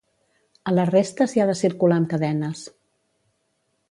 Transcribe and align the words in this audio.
A 0.71 0.71
la 0.77 0.85
resta 0.89 1.27
s’hi 1.33 1.43
ha 1.43 1.47
de 1.51 1.55
circular 1.59 1.99
amb 2.01 2.09
cadenes. 2.13 2.65